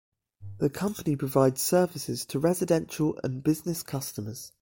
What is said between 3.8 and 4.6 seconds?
customers.